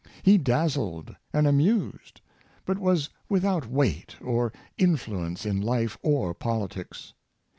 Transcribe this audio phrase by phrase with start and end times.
[0.23, 2.21] He dazzled and amused,
[2.65, 7.13] but was with out weight or influence in life or politics.